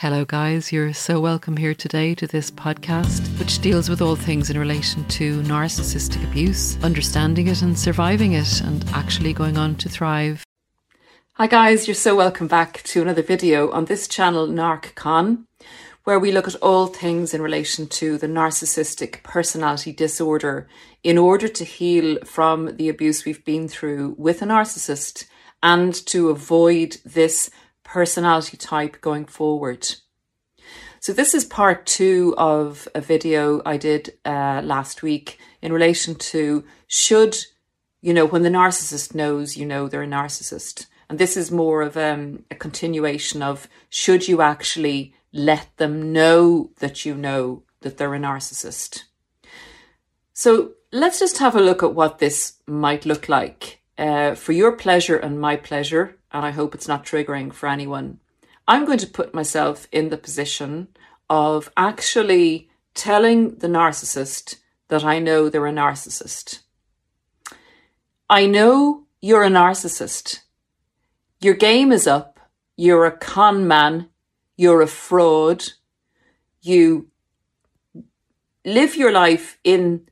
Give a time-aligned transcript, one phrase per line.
[0.00, 0.72] Hello, guys.
[0.72, 5.04] You're so welcome here today to this podcast, which deals with all things in relation
[5.08, 10.42] to narcissistic abuse, understanding it and surviving it, and actually going on to thrive.
[11.34, 11.86] Hi, guys.
[11.86, 15.44] You're so welcome back to another video on this channel, NarcCon,
[16.04, 20.66] where we look at all things in relation to the narcissistic personality disorder
[21.04, 25.26] in order to heal from the abuse we've been through with a narcissist
[25.62, 27.50] and to avoid this
[27.90, 29.96] personality type going forward.
[31.00, 36.14] So, this is part two of a video I did uh, last week in relation
[36.14, 37.36] to should,
[38.00, 40.86] you know, when the narcissist knows you know they're a narcissist.
[41.08, 46.70] And this is more of um, a continuation of should you actually let them know
[46.78, 49.04] that you know that they're a narcissist.
[50.32, 54.72] So, let's just have a look at what this might look like uh, for your
[54.72, 58.20] pleasure and my pleasure and I hope it's not triggering for anyone.
[58.66, 60.88] I'm going to put myself in the position
[61.28, 64.56] of actually telling the narcissist
[64.88, 66.60] that I know they're a narcissist.
[68.28, 70.40] I know you're a narcissist.
[71.40, 72.38] Your game is up.
[72.76, 74.08] You're a con man.
[74.56, 75.64] You're a fraud.
[76.62, 77.08] You
[78.64, 80.08] live your life in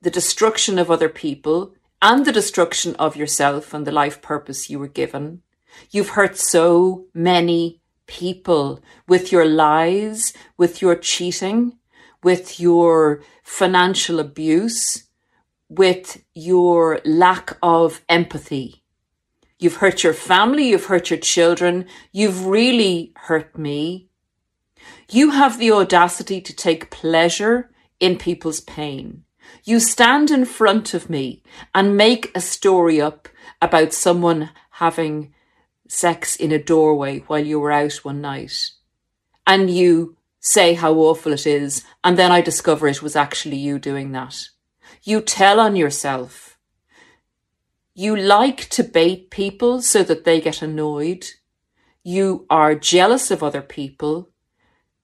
[0.00, 4.78] the destruction of other people and the destruction of yourself and the life purpose you
[4.78, 5.42] were given.
[5.90, 11.78] You've hurt so many people with your lies, with your cheating,
[12.22, 15.04] with your financial abuse,
[15.68, 18.82] with your lack of empathy.
[19.58, 24.08] You've hurt your family, you've hurt your children, you've really hurt me.
[25.10, 29.24] You have the audacity to take pleasure in people's pain.
[29.64, 31.42] You stand in front of me
[31.74, 33.28] and make a story up
[33.60, 35.34] about someone having
[35.88, 38.70] sex in a doorway while you were out one night
[39.48, 43.78] and you say how awful it is, and then I discover it was actually you
[43.78, 44.50] doing that.
[45.02, 46.58] You tell on yourself.
[47.94, 51.26] You like to bait people so that they get annoyed.
[52.04, 54.30] You are jealous of other people.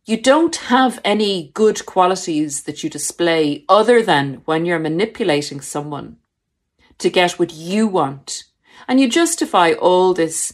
[0.07, 6.19] You don't have any good qualities that you display other than when you're manipulating someone
[6.99, 8.45] to get what you want.
[8.87, 10.53] And you justify all this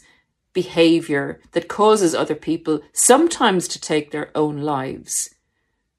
[0.53, 5.35] behavior that causes other people sometimes to take their own lives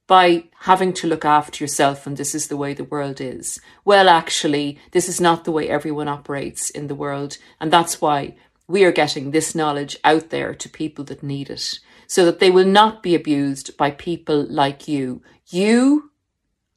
[0.07, 3.59] by having to look after yourself and this is the way the world is.
[3.83, 7.37] Well, actually, this is not the way everyone operates in the world.
[7.59, 8.35] And that's why
[8.65, 11.79] we are getting this knowledge out there to people that need it
[12.11, 15.21] so that they will not be abused by people like you.
[15.47, 16.11] You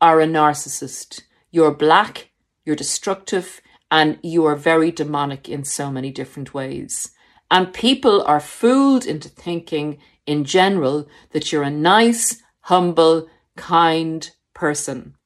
[0.00, 1.22] are a narcissist.
[1.50, 2.30] You're black,
[2.64, 7.10] you're destructive, and you are very demonic in so many different ways.
[7.50, 15.16] And people are fooled into thinking, in general, that you're a nice, humble, kind person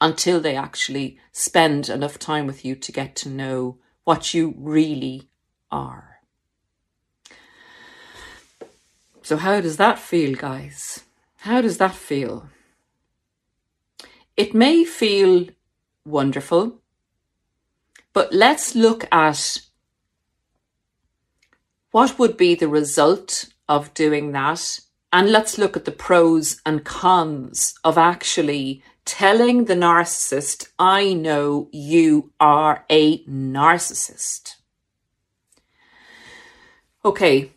[0.00, 5.30] until they actually spend enough time with you to get to know what you really
[5.70, 6.13] are.
[9.24, 11.04] So, how does that feel, guys?
[11.38, 12.50] How does that feel?
[14.36, 15.46] It may feel
[16.04, 16.82] wonderful,
[18.12, 19.62] but let's look at
[21.90, 24.80] what would be the result of doing that?
[25.10, 31.70] And let's look at the pros and cons of actually telling the narcissist, I know
[31.72, 34.56] you are a narcissist.
[37.06, 37.54] Okay,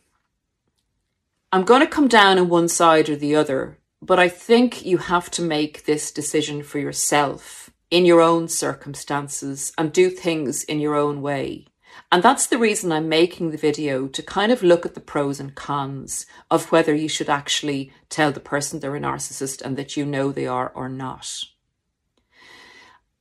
[1.49, 4.97] I'm going to come down on one side or the other, but I think you
[4.97, 10.81] have to make this decision for yourself in your own circumstances and do things in
[10.81, 11.65] your own way.
[12.11, 15.39] And that's the reason I'm making the video to kind of look at the pros
[15.39, 19.95] and cons of whether you should actually tell the person they're a narcissist and that
[19.95, 21.45] you know they are or not.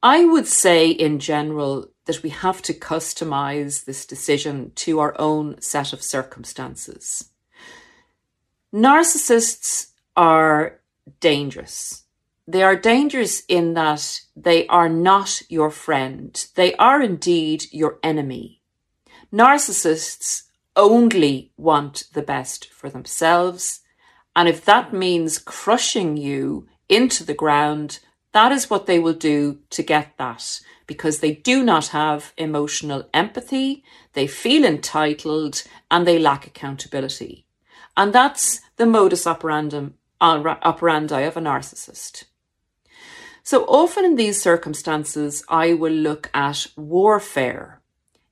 [0.02, 5.60] I would say in general that we have to customize this decision to our own
[5.60, 7.30] set of circumstances.
[8.76, 10.81] Narcissists are
[11.20, 12.05] dangerous.
[12.46, 16.46] They are dangerous in that they are not your friend.
[16.56, 18.61] They are indeed your enemy.
[19.32, 20.43] Narcissists
[20.76, 23.81] only want the best for themselves.
[24.37, 28.00] And if that means crushing you into the ground,
[28.32, 33.08] that is what they will do to get that because they do not have emotional
[33.14, 37.45] empathy, they feel entitled, and they lack accountability.
[37.96, 39.90] And that's the modus operandi,
[40.20, 42.25] uh, operandi of a narcissist.
[43.43, 47.81] So often in these circumstances, I will look at warfare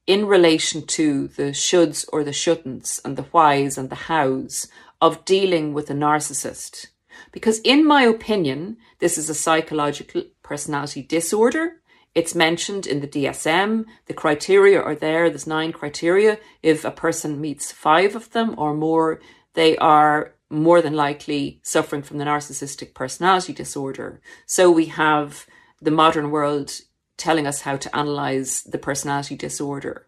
[0.06, 4.68] in relation to the shoulds or the shouldn'ts and the whys and the hows
[5.00, 6.88] of dealing with a narcissist.
[7.32, 11.80] Because, in my opinion, this is a psychological personality disorder.
[12.14, 13.86] It's mentioned in the DSM.
[14.06, 15.28] The criteria are there.
[15.28, 16.38] There's nine criteria.
[16.62, 19.20] If a person meets five of them or more,
[19.54, 24.20] they are more than likely suffering from the narcissistic personality disorder.
[24.46, 25.46] So we have
[25.80, 26.80] the modern world
[27.16, 30.06] telling us how to analyze the personality disorder.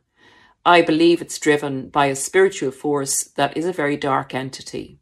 [0.64, 4.98] I believe it's driven by a spiritual force that is a very dark entity.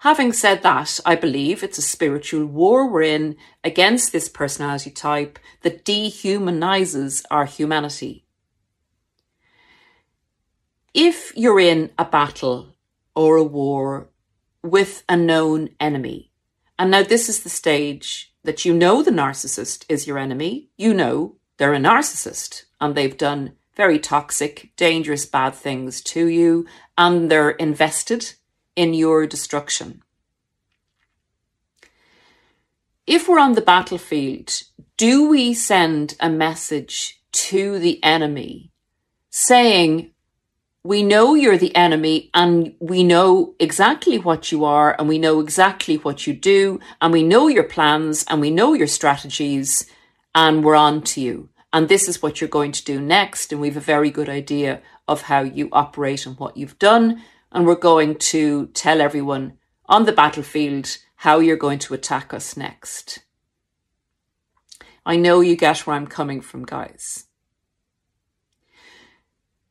[0.00, 5.38] Having said that, I believe it's a spiritual war we're in against this personality type
[5.62, 8.25] that dehumanizes our humanity.
[10.98, 12.68] If you're in a battle
[13.14, 14.08] or a war
[14.62, 16.32] with a known enemy,
[16.78, 20.94] and now this is the stage that you know the narcissist is your enemy, you
[20.94, 26.64] know they're a narcissist and they've done very toxic, dangerous, bad things to you,
[26.96, 28.32] and they're invested
[28.74, 30.02] in your destruction.
[33.06, 34.62] If we're on the battlefield,
[34.96, 38.70] do we send a message to the enemy
[39.28, 40.12] saying,
[40.86, 45.40] we know you're the enemy and we know exactly what you are and we know
[45.40, 49.90] exactly what you do and we know your plans and we know your strategies
[50.34, 51.48] and we're on to you.
[51.72, 53.50] And this is what you're going to do next.
[53.50, 57.20] And we've a very good idea of how you operate and what you've done.
[57.50, 62.56] And we're going to tell everyone on the battlefield how you're going to attack us
[62.56, 63.24] next.
[65.04, 67.24] I know you get where I'm coming from, guys.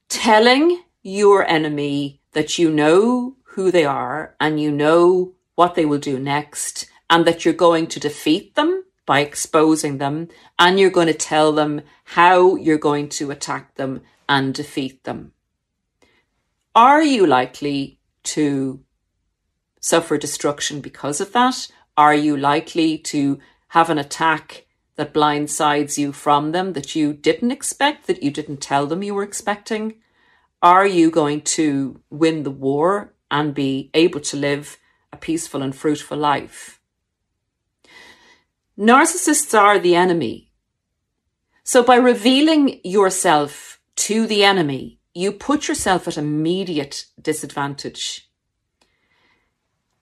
[0.10, 6.00] Telling your enemy that you know who they are and you know what they will
[6.00, 11.06] do next and that you're going to defeat them by exposing them and you're going
[11.06, 15.32] to tell them how you're going to attack them and defeat them.
[16.74, 18.80] Are you likely to
[19.80, 21.68] suffer destruction because of that?
[21.96, 23.38] Are you likely to
[23.70, 24.66] have an attack
[24.96, 29.14] that blindsides you from them that you didn't expect, that you didn't tell them you
[29.14, 30.00] were expecting?
[30.62, 34.78] Are you going to win the war and be able to live
[35.12, 36.80] a peaceful and fruitful life?
[38.78, 40.52] Narcissists are the enemy.
[41.64, 48.30] So by revealing yourself to the enemy, you put yourself at immediate disadvantage.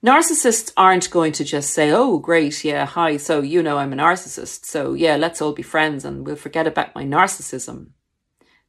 [0.04, 2.64] Narcissists aren't going to just say, Oh, great.
[2.64, 2.84] Yeah.
[2.84, 3.16] Hi.
[3.16, 4.66] So, you know, I'm a narcissist.
[4.66, 7.90] So yeah, let's all be friends and we'll forget about my narcissism.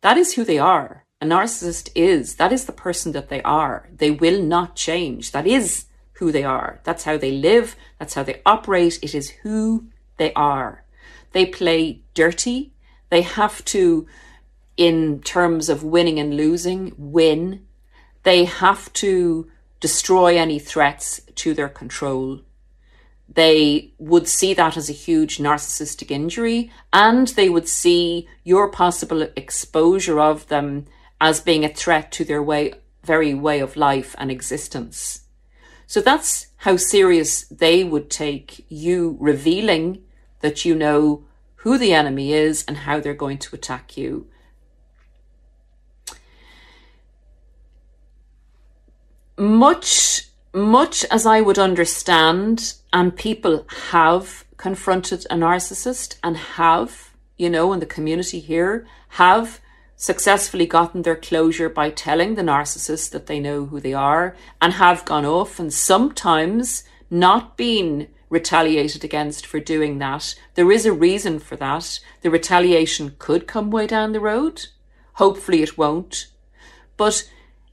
[0.02, 2.36] That is who they are a narcissist is.
[2.36, 3.90] That is the person that they are.
[3.96, 5.32] They will not change.
[5.32, 6.80] That is who they are.
[6.84, 7.76] That's how they live.
[8.00, 9.00] That's how they operate.
[9.02, 9.88] It is who
[10.18, 10.84] they are.
[11.32, 12.74] They play dirty.
[13.10, 14.08] They have to,
[14.78, 17.66] in terms of winning and losing, win.
[18.24, 19.50] They have to
[19.80, 22.42] destroy any threats to their control
[23.28, 29.28] they would see that as a huge narcissistic injury and they would see your possible
[29.36, 30.86] exposure of them
[31.20, 35.22] as being a threat to their way, very way of life and existence.
[35.88, 40.04] So that's how serious they would take you revealing
[40.42, 41.24] that you know
[41.58, 44.28] who the enemy is and how they're going to attack you.
[49.38, 57.50] Much, much as I would understand, and people have confronted a narcissist and have, you
[57.50, 59.60] know, in the community here, have
[59.96, 64.74] successfully gotten their closure by telling the narcissist that they know who they are and
[64.74, 70.36] have gone off and sometimes not been retaliated against for doing that.
[70.56, 72.00] There is a reason for that.
[72.22, 74.68] The retaliation could come way down the road.
[75.14, 76.28] Hopefully it won't.
[76.98, 77.30] But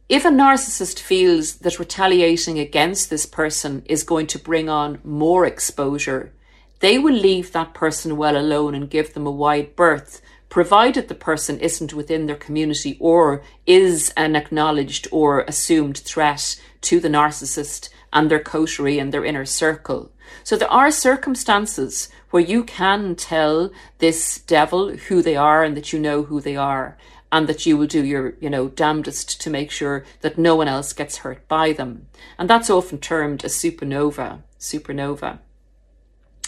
[0.09, 5.47] if a narcissist feels that retaliating against this person is going to bring on more
[5.47, 6.33] exposure,
[6.81, 10.21] they will leave that person well alone and give them a wide berth
[10.53, 17.01] provided the person isn't within their community or is an acknowledged or assumed threat to
[17.01, 20.13] the narcissist and their coterie and their inner circle.
[20.45, 25.91] So there are circumstances where you can tell this devil who they are and that
[25.91, 26.99] you know who they are.
[27.35, 30.69] and that you will do your, you know, damnedest to make sure that no one
[30.69, 32.07] else gets hurt by them.
[32.39, 35.39] And that's often termed a supernova, supernova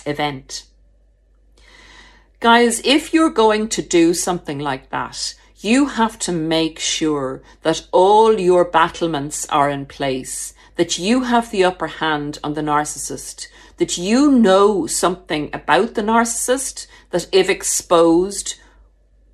[0.05, 0.65] event.
[2.45, 7.87] Guys, if you're going to do something like that, you have to make sure that
[7.91, 13.47] all your battlements are in place, that you have the upper hand on the narcissist,
[13.79, 18.57] that you know something about the narcissist that, if exposed,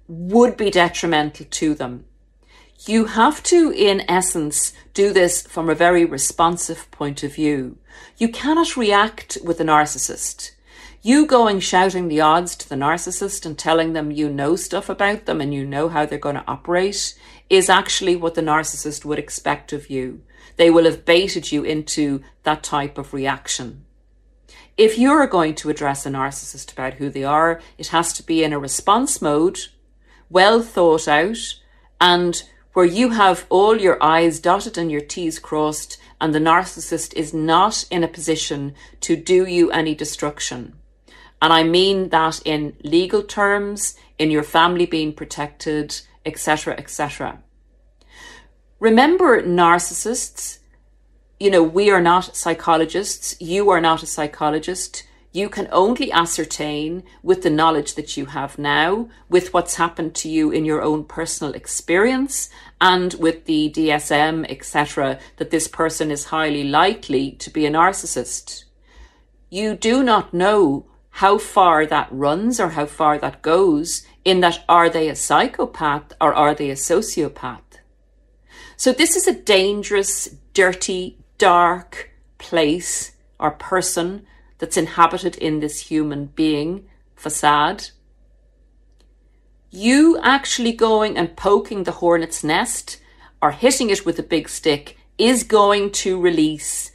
[0.06, 2.04] would be detrimental to them.
[2.86, 7.76] You have to, in essence, do this from a very responsive point of view.
[8.18, 10.52] You cannot react with a narcissist.
[11.02, 15.24] You going shouting the odds to the narcissist and telling them you know stuff about
[15.24, 19.18] them and you know how they're going to operate is actually what the narcissist would
[19.18, 20.20] expect of you.
[20.56, 23.86] They will have baited you into that type of reaction.
[24.76, 28.44] If you're going to address a narcissist about who they are, it has to be
[28.44, 29.58] in a response mode
[30.28, 31.54] well thought out,
[31.98, 32.42] and
[32.74, 37.32] where you have all your I's dotted and your T's crossed, and the narcissist is
[37.32, 40.76] not in a position to do you any destruction.
[41.42, 47.42] And I mean that in legal terms, in your family being protected, etc., etc.
[48.78, 50.58] Remember, narcissists,
[51.38, 53.36] you know, we are not psychologists.
[53.40, 58.58] You are not a psychologist you can only ascertain with the knowledge that you have
[58.58, 64.50] now, with what's happened to you in your own personal experience, and with the DSM,
[64.50, 68.64] etc., that this person is highly likely to be a narcissist.
[69.50, 74.64] You do not know how far that runs or how far that goes, in that
[74.68, 77.62] are they a psychopath or are they a sociopath?
[78.76, 84.26] So, this is a dangerous, dirty, dark place or person
[84.58, 87.88] that's inhabited in this human being facade.
[89.70, 93.00] You actually going and poking the hornet's nest
[93.42, 96.90] or hitting it with a big stick is going to release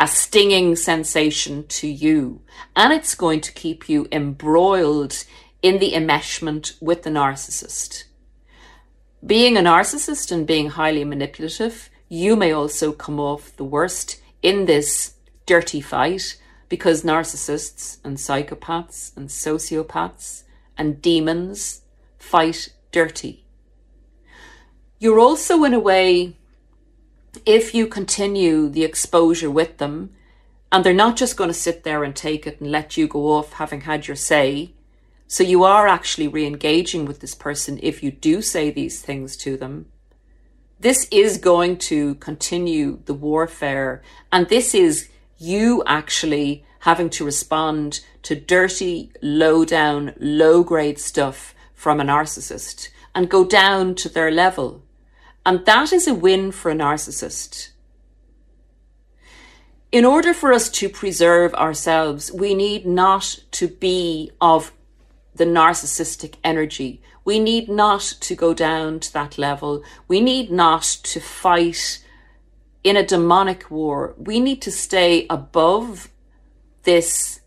[0.00, 2.40] a stinging sensation to you.
[2.74, 5.24] And it's going to keep you embroiled
[5.60, 8.04] in the enmeshment with the narcissist.
[9.24, 14.64] Being a narcissist and being highly manipulative, you may also come off the worst in
[14.64, 16.40] this dirty fight
[16.70, 20.44] because narcissists and psychopaths and sociopaths
[20.78, 21.82] and demons
[22.18, 23.44] fight dirty.
[24.98, 26.36] You're also, in a way,
[27.46, 30.10] if you continue the exposure with them,
[30.72, 33.32] and they're not just going to sit there and take it and let you go
[33.32, 34.72] off having had your say.
[35.26, 39.36] So you are actually re engaging with this person if you do say these things
[39.38, 39.86] to them.
[40.78, 45.08] This is going to continue the warfare, and this is
[45.38, 52.88] you actually having to respond to dirty, low down, low grade stuff from a narcissist
[53.14, 54.82] and go down to their level.
[55.44, 57.70] And that is a win for a narcissist.
[59.90, 64.72] In order for us to preserve ourselves, we need not to be of
[65.34, 67.00] the narcissistic energy.
[67.24, 69.82] We need not to go down to that level.
[70.06, 72.04] We need not to fight
[72.82, 76.08] in a demonic war, we need to stay above
[76.84, 77.40] this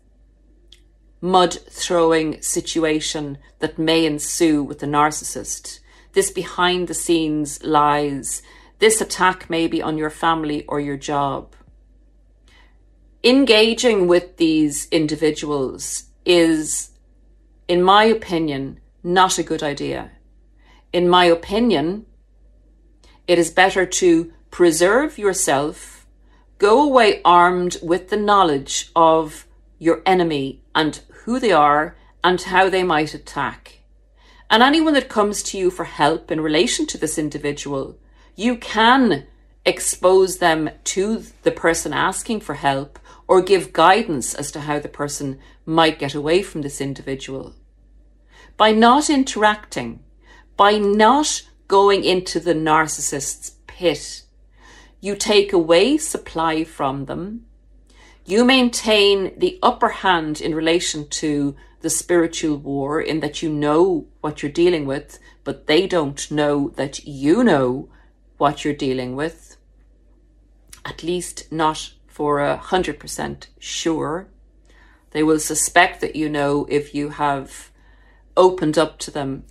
[1.20, 5.80] mud throwing situation that may ensue with the narcissist.
[6.14, 8.42] This behind the scenes lies.
[8.78, 11.54] This attack may be on your family or your job.
[13.22, 16.90] Engaging with these individuals is,
[17.66, 20.12] in my opinion, not a good idea.
[20.92, 22.06] In my opinion,
[23.26, 26.06] it is better to preserve yourself,
[26.58, 29.46] go away armed with the knowledge of
[29.78, 33.80] your enemy and who they are and how they might attack.
[34.50, 37.98] And anyone that comes to you for help in relation to this individual,
[38.36, 39.26] you can
[39.64, 44.88] expose them to the person asking for help or give guidance as to how the
[44.88, 47.54] person might get away from this individual.
[48.56, 50.00] By not interacting,
[50.56, 54.24] by not going into the narcissist's pit
[55.04, 57.44] you take away supply from them.
[58.24, 61.54] You maintain the upper hand in relation to
[61.84, 66.70] the spiritual war in that you know what you're dealing with, but they don't know
[66.76, 67.90] that you know
[68.38, 69.58] what you're dealing with.
[70.86, 74.28] At least not for a hundred percent sure.
[75.10, 77.70] They will suspect that you know if you have
[78.34, 79.44] opened up to them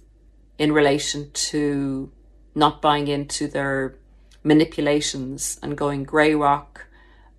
[0.58, 2.12] in relation to
[2.56, 3.96] not buying into their
[4.44, 6.88] manipulations and going grey rock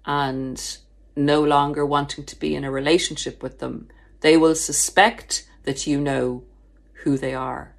[0.06, 0.78] and
[1.16, 3.88] no longer wanting to be in a relationship with them,
[4.24, 6.42] they will suspect that you know
[7.02, 7.76] who they are.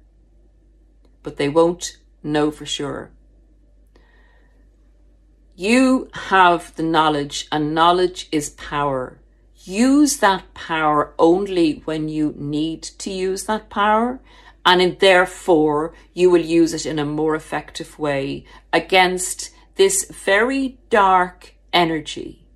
[1.24, 3.10] but they won't know for sure.
[5.56, 9.18] You have the knowledge, and knowledge is power.
[9.64, 14.20] Use that power only when you need to use that power,
[14.64, 19.96] and therefore you will use it in a more effective way against this
[20.28, 22.46] very dark energy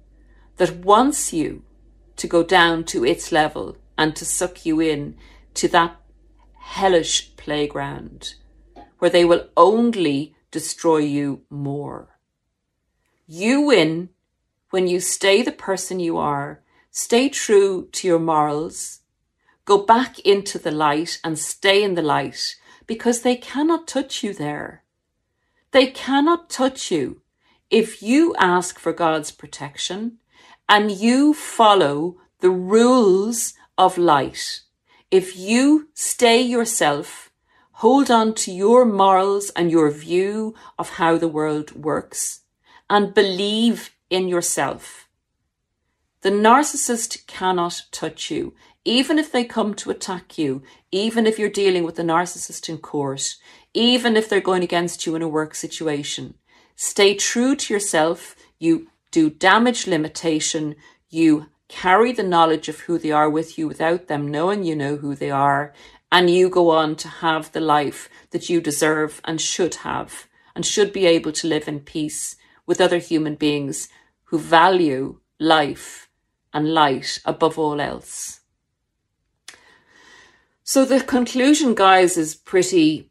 [0.59, 1.65] that wants you
[2.21, 5.15] to go down to its level and to suck you in
[5.53, 5.95] to that
[6.59, 8.35] hellish playground
[8.99, 12.19] where they will only destroy you more.
[13.27, 14.09] You win
[14.71, 19.01] when you stay the person you are, stay true to your morals,
[19.67, 24.33] go back into the light and stay in the light because they cannot touch you
[24.33, 24.83] there.
[25.73, 27.21] They cannot touch you
[27.69, 30.21] if you ask for God's protection
[30.71, 34.61] and you follow the rules of light.
[35.11, 37.31] If you stay yourself,
[37.83, 42.43] hold on to your morals and your view of how the world works,
[42.91, 45.09] and believe in yourself.
[46.21, 48.53] The narcissist cannot touch you,
[48.85, 52.77] even if they come to attack you, even if you're dealing with a narcissist in
[52.77, 53.37] court,
[53.73, 56.35] even if they're going against you in a work situation.
[56.77, 58.37] Stay true to yourself.
[58.59, 60.77] You do damage limitation.
[61.09, 64.97] You carry the knowledge of who they are with you without them knowing you know
[64.97, 65.73] who they are.
[66.13, 70.67] And you go on to have the life that you deserve and should have and
[70.67, 72.37] should be able to live in peace
[72.67, 73.89] with other human beings
[74.25, 76.11] who value life
[76.53, 78.41] and light above all else.
[80.65, 83.11] So the conclusion, guys, is pretty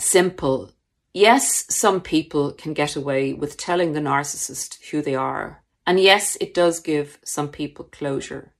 [0.00, 0.72] simple.
[1.12, 5.62] Yes, some people can get away with telling the narcissist who they are.
[5.86, 8.52] And yes, it does give some people closure.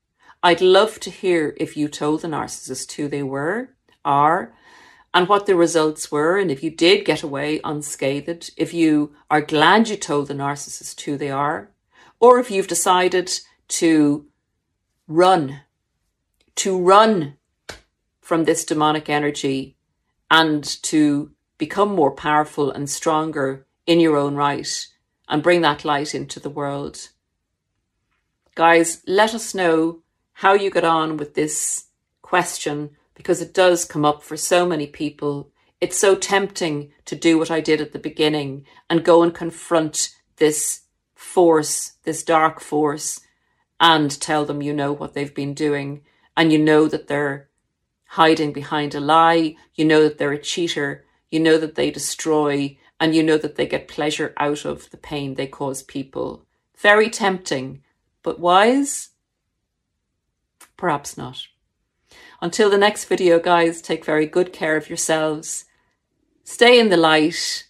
[0.43, 3.71] I'd love to hear if you told the narcissist who they were,
[4.05, 4.55] are,
[5.13, 9.41] and what the results were, and if you did get away unscathed, if you are
[9.41, 11.71] glad you told the narcissist who they are,
[12.21, 13.33] or if you've decided
[13.69, 14.27] to
[15.09, 15.61] run,
[16.55, 17.39] to run
[18.21, 19.77] from this demonic energy
[20.31, 24.87] and to become more powerful and stronger in your own right
[25.29, 27.09] and bring that light into the world.
[28.57, 30.01] Guys, let us know
[30.33, 31.89] how you got on with this
[32.23, 35.51] question because it does come up for so many people.
[35.79, 40.09] It's so tempting to do what I did at the beginning and go and confront
[40.37, 43.21] this force, this dark force,
[43.79, 46.01] and tell them you know what they've been doing
[46.35, 47.51] and you know that they're
[48.07, 52.79] hiding behind a lie, you know that they're a cheater, you know that they destroy,
[52.99, 56.47] and you know that they get pleasure out of the pain they cause people.
[56.79, 57.83] Very tempting,
[58.27, 59.11] but wise?
[60.77, 61.47] Perhaps not.
[62.43, 65.65] Until the next video, guys, take very good care of yourselves.
[66.43, 67.69] Stay in the light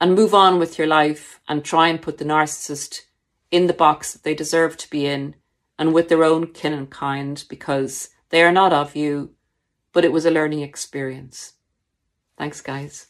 [0.00, 3.02] and move on with your life and try and put the narcissist
[3.52, 5.36] in the box that they deserve to be in
[5.78, 9.36] and with their own kin and kind because they are not of you,
[9.92, 11.52] but it was a learning experience.
[12.36, 13.06] Thanks, guys.